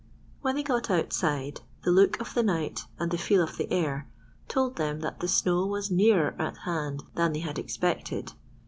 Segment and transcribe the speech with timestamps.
[0.41, 4.07] When they got outside, the look of the night and the feel of the air
[4.47, 8.33] told them that the snow was nearer at hand than they had expected.